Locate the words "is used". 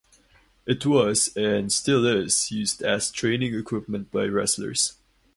2.07-2.81